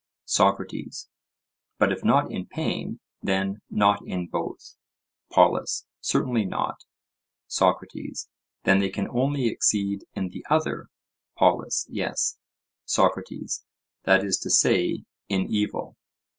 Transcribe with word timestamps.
SOCRATES: 0.25 1.09
But 1.77 1.91
if 1.91 2.03
not 2.03 2.31
in 2.31 2.47
pain, 2.47 2.99
then 3.21 3.61
not 3.69 3.99
in 4.03 4.25
both? 4.25 4.75
POLUS: 5.29 5.85
Certainly 5.99 6.43
not. 6.45 6.85
SOCRATES: 7.45 8.27
Then 8.63 8.79
they 8.79 8.89
can 8.89 9.07
only 9.09 9.45
exceed 9.45 10.05
in 10.15 10.29
the 10.29 10.43
other? 10.49 10.87
POLUS: 11.37 11.85
Yes. 11.87 12.39
SOCRATES: 12.85 13.63
That 14.05 14.23
is 14.25 14.39
to 14.39 14.49
say, 14.49 15.03
in 15.29 15.45
evil? 15.47 15.95